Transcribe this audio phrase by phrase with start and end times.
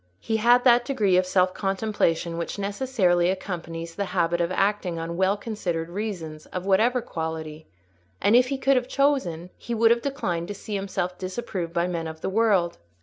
[0.19, 5.15] He had that degree of self contemplation which necessarily accompanies the habit of acting on
[5.15, 7.67] well considered reasons, of whatever quality;
[8.19, 11.85] and if he could have chosen, he would have declined to see himself disapproved by
[11.85, 12.79] men of the world.